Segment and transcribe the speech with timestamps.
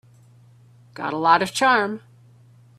[0.95, 2.01] Got a lot of charm.